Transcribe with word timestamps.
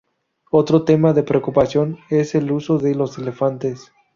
Otro 0.49 0.83
tema 0.83 1.13
de 1.13 1.21
preocupación 1.21 1.99
es 2.09 2.33
el 2.33 2.51
uso 2.51 2.79
de 2.79 2.95
los 2.95 3.19
elefantes. 3.19 3.91